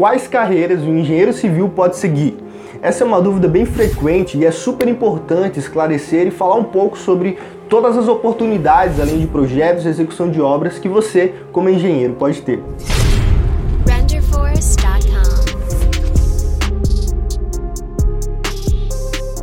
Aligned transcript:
quais 0.00 0.26
carreiras 0.26 0.80
um 0.80 0.96
engenheiro 0.96 1.30
civil 1.30 1.68
pode 1.68 1.98
seguir? 1.98 2.34
Essa 2.80 3.04
é 3.04 3.06
uma 3.06 3.20
dúvida 3.20 3.46
bem 3.46 3.66
frequente 3.66 4.38
e 4.38 4.46
é 4.46 4.50
super 4.50 4.88
importante 4.88 5.58
esclarecer 5.58 6.26
e 6.26 6.30
falar 6.30 6.54
um 6.54 6.64
pouco 6.64 6.96
sobre 6.96 7.36
todas 7.68 7.98
as 7.98 8.08
oportunidades, 8.08 8.98
além 8.98 9.18
de 9.18 9.26
projetos 9.26 9.84
e 9.84 9.88
execução 9.88 10.30
de 10.30 10.40
obras 10.40 10.78
que 10.78 10.88
você, 10.88 11.34
como 11.52 11.68
engenheiro, 11.68 12.14
pode 12.14 12.40
ter. 12.40 12.62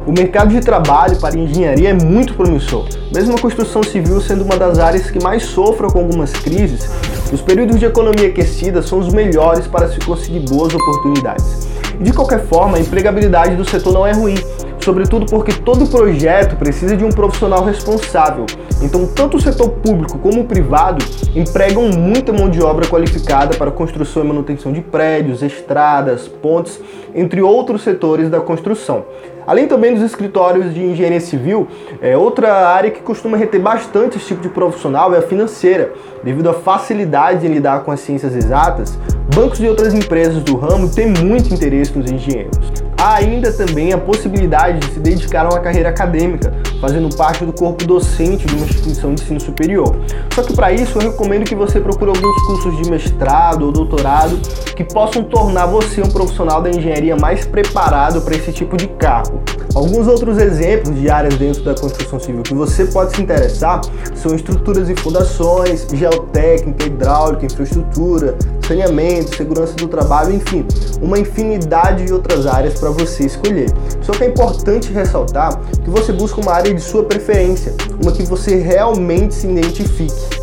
O 0.07 0.11
mercado 0.11 0.49
de 0.49 0.61
trabalho 0.61 1.17
para 1.17 1.37
engenharia 1.37 1.89
é 1.89 1.93
muito 1.93 2.33
promissor. 2.33 2.87
Mesmo 3.13 3.35
a 3.35 3.39
construção 3.39 3.83
civil 3.83 4.19
sendo 4.21 4.43
uma 4.43 4.57
das 4.57 4.79
áreas 4.79 5.11
que 5.11 5.21
mais 5.21 5.43
sofrem 5.43 5.91
com 5.91 5.99
algumas 5.99 6.31
crises, 6.31 6.89
os 7.31 7.41
períodos 7.41 7.79
de 7.79 7.85
economia 7.85 8.27
aquecida 8.27 8.81
são 8.81 8.99
os 8.99 9.13
melhores 9.13 9.67
para 9.67 9.89
se 9.89 9.99
conseguir 9.99 10.39
boas 10.41 10.73
oportunidades. 10.73 11.67
De 11.99 12.13
qualquer 12.13 12.45
forma, 12.45 12.77
a 12.77 12.79
empregabilidade 12.79 13.55
do 13.55 13.65
setor 13.65 13.93
não 13.93 14.05
é 14.05 14.13
ruim, 14.13 14.35
sobretudo 14.79 15.25
porque 15.25 15.51
todo 15.53 15.87
projeto 15.87 16.55
precisa 16.55 16.95
de 16.95 17.03
um 17.03 17.09
profissional 17.09 17.63
responsável. 17.63 18.45
Então, 18.81 19.05
tanto 19.07 19.37
o 19.37 19.41
setor 19.41 19.69
público 19.69 20.17
como 20.19 20.41
o 20.41 20.45
privado 20.45 21.03
empregam 21.35 21.89
muita 21.89 22.31
mão 22.31 22.49
de 22.49 22.61
obra 22.61 22.87
qualificada 22.87 23.55
para 23.57 23.71
construção 23.71 24.23
e 24.23 24.27
manutenção 24.27 24.71
de 24.71 24.81
prédios, 24.81 25.41
estradas, 25.41 26.27
pontes, 26.27 26.79
entre 27.13 27.41
outros 27.41 27.81
setores 27.81 28.29
da 28.29 28.39
construção. 28.39 29.05
Além 29.47 29.65
também 29.65 29.93
dos 29.93 30.03
escritórios 30.03 30.73
de 30.73 30.83
engenharia 30.83 31.21
civil, 31.21 31.69
é, 32.01 32.17
outra 32.17 32.67
área 32.67 32.91
que 32.91 32.99
costuma 33.01 33.37
reter 33.37 33.61
bastante 33.61 34.17
esse 34.17 34.27
tipo 34.27 34.41
de 34.41 34.49
profissional 34.49 35.15
é 35.15 35.19
a 35.19 35.21
financeira. 35.21 35.93
Devido 36.21 36.49
à 36.49 36.53
facilidade 36.53 37.47
em 37.47 37.53
lidar 37.53 37.83
com 37.83 37.91
as 37.91 38.01
ciências 38.01 38.35
exatas, 38.35 38.99
bancos 39.33 39.61
e 39.61 39.67
outras 39.67 39.93
empresas 39.93 40.43
do 40.43 40.57
ramo 40.57 40.89
têm 40.89 41.07
muito 41.07 41.53
interesse 41.53 41.97
nos 41.97 42.11
engenheiros. 42.11 42.86
Há 42.99 43.17
ainda 43.17 43.51
também 43.53 43.93
a 43.93 43.97
possibilidade 43.97 44.79
de 44.79 44.93
se 44.93 44.99
dedicar 44.99 45.45
a 45.45 45.49
uma 45.49 45.59
carreira 45.59 45.89
acadêmica, 45.89 46.51
fazendo 46.81 47.15
parte 47.15 47.45
do 47.45 47.53
corpo 47.53 47.85
docente 47.85 48.47
de 48.47 48.55
uma 48.55 48.65
instituição 48.65 49.13
de 49.13 49.21
ensino 49.21 49.39
superior. 49.39 49.95
Só 50.33 50.41
que 50.41 50.53
para 50.53 50.71
isso 50.71 50.97
eu 50.97 51.11
recomendo 51.11 51.45
que 51.45 51.53
você 51.53 51.79
procure 51.79 52.09
alguns 52.09 52.45
cursos 52.47 52.75
de 52.77 52.89
mestrado 52.89 53.67
ou 53.67 53.71
doutorado 53.71 54.39
que 54.75 54.83
possam 54.83 55.23
tornar 55.23 55.67
você 55.67 56.01
um 56.01 56.09
profissional 56.09 56.59
da 56.59 56.71
engenharia 56.71 57.15
mais 57.15 57.45
preparado 57.45 58.21
para 58.21 58.35
esse 58.35 58.51
tipo 58.51 58.75
de 58.75 58.87
cargo. 58.87 59.41
Alguns 59.75 60.07
outros 60.07 60.39
exemplos 60.39 60.99
de 60.99 61.07
áreas 61.07 61.35
dentro 61.35 61.63
da 61.63 61.75
construção 61.75 62.19
civil 62.19 62.41
que 62.41 62.55
você 62.55 62.85
pode 62.85 63.15
se 63.15 63.21
interessar 63.21 63.79
são 64.15 64.35
estruturas 64.35 64.89
e 64.89 64.95
fundações, 64.95 65.85
geotécnica, 65.93 66.85
hidráulica, 66.85 67.45
infraestrutura, 67.45 68.35
saneamento, 68.67 69.35
segurança 69.35 69.73
do 69.73 69.87
trabalho, 69.87 70.33
enfim, 70.33 70.65
uma 71.01 71.17
infinidade 71.17 72.05
de 72.05 72.13
outras 72.13 72.45
áreas 72.45 72.79
para 72.79 72.89
você 72.89 73.25
escolher. 73.25 73.69
Só 74.01 74.11
que 74.11 74.23
é 74.23 74.27
importante 74.27 74.91
ressaltar 74.91 75.59
que 75.83 75.89
você 75.89 76.11
busca 76.11 76.41
uma 76.41 76.53
área 76.53 76.73
de 76.73 76.81
sua 76.81 77.03
preferência, 77.03 77.73
uma 78.01 78.11
que 78.11 78.23
você 78.23 78.55
realmente 78.55 79.33
se 79.33 79.47
identifique. 79.47 80.37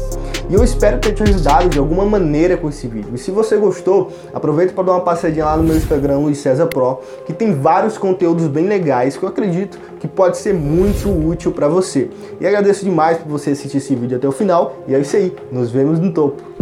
E 0.48 0.54
eu 0.54 0.62
espero 0.62 0.98
ter 0.98 1.12
te 1.12 1.22
ajudado 1.22 1.70
de 1.70 1.78
alguma 1.78 2.04
maneira 2.04 2.56
com 2.56 2.68
esse 2.68 2.86
vídeo. 2.86 3.10
E 3.14 3.18
se 3.18 3.30
você 3.30 3.56
gostou, 3.56 4.12
aproveita 4.32 4.74
para 4.74 4.84
dar 4.84 4.92
uma 4.92 5.00
passadinha 5.00 5.46
lá 5.46 5.56
no 5.56 5.62
meu 5.62 5.74
Instagram, 5.74 6.18
Luiz 6.18 6.38
César 6.38 6.66
Pro, 6.66 7.00
que 7.24 7.32
tem 7.32 7.54
vários 7.54 7.96
conteúdos 7.96 8.46
bem 8.46 8.66
legais 8.66 9.16
que 9.16 9.22
eu 9.22 9.28
acredito 9.28 9.78
que 9.98 10.06
pode 10.06 10.36
ser 10.36 10.52
muito 10.52 11.08
útil 11.08 11.50
para 11.50 11.66
você. 11.66 12.10
E 12.38 12.46
agradeço 12.46 12.84
demais 12.84 13.16
por 13.18 13.28
você 13.28 13.50
assistir 13.50 13.78
esse 13.78 13.94
vídeo 13.94 14.18
até 14.18 14.28
o 14.28 14.32
final. 14.32 14.76
E 14.86 14.94
é 14.94 15.00
isso 15.00 15.16
aí, 15.16 15.34
nos 15.50 15.70
vemos 15.70 15.98
no 15.98 16.12
topo. 16.12 16.53